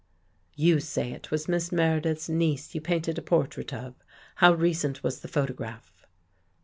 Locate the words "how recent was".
4.37-5.19